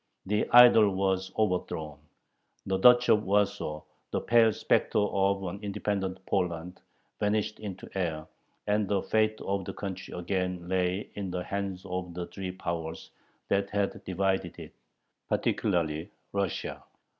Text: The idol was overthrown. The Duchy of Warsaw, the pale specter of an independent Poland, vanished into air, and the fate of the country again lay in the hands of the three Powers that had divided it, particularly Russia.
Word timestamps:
The 0.25 0.49
idol 0.49 0.95
was 0.95 1.31
overthrown. 1.37 1.99
The 2.65 2.79
Duchy 2.79 3.11
of 3.11 3.23
Warsaw, 3.23 3.83
the 4.09 4.19
pale 4.19 4.51
specter 4.51 4.97
of 4.97 5.43
an 5.43 5.59
independent 5.61 6.25
Poland, 6.25 6.81
vanished 7.19 7.59
into 7.59 7.87
air, 7.95 8.25
and 8.65 8.87
the 8.87 9.03
fate 9.03 9.39
of 9.41 9.63
the 9.63 9.73
country 9.73 10.15
again 10.17 10.67
lay 10.67 11.11
in 11.13 11.29
the 11.29 11.43
hands 11.43 11.85
of 11.85 12.15
the 12.15 12.25
three 12.25 12.51
Powers 12.51 13.11
that 13.47 13.69
had 13.69 14.03
divided 14.03 14.57
it, 14.57 14.73
particularly 15.29 16.09
Russia. 16.33 16.83